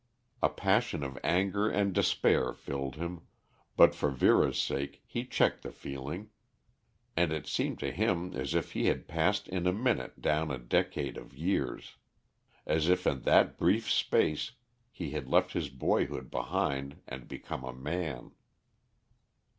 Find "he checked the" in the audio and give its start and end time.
5.05-5.71